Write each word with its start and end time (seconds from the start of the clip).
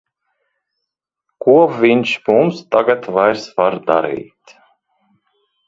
Ko 1.45 1.55
viņš 1.83 2.15
mums 2.31 2.63
tagad 2.77 3.07
vairs 3.19 3.47
var 3.61 3.81
darīt! 3.93 4.59